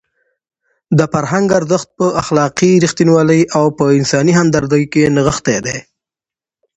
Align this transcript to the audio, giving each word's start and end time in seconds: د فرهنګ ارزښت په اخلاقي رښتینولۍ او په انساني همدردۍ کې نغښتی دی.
د 0.97 0.99
فرهنګ 1.13 1.47
ارزښت 1.59 1.89
په 1.97 2.05
اخلاقي 2.21 2.71
رښتینولۍ 2.85 3.41
او 3.57 3.65
په 3.77 3.85
انساني 3.97 4.33
همدردۍ 4.39 4.83
کې 4.93 5.11
نغښتی 5.15 5.57
دی. 5.65 5.77